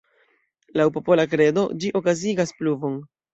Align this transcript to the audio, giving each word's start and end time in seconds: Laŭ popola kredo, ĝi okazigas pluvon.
Laŭ 0.79 0.87
popola 0.95 1.25
kredo, 1.33 1.67
ĝi 1.85 1.93
okazigas 2.01 2.55
pluvon. 2.63 2.99